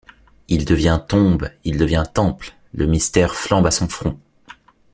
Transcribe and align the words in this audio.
Il 0.47 0.65
devient 0.65 0.99
tombe, 1.07 1.51
il 1.63 1.77
devient 1.77 2.05
temple; 2.11 2.55
Le 2.73 2.87
mystère 2.87 3.35
flambe 3.35 3.67
à 3.67 3.69
son 3.69 3.87
front. 3.87 4.19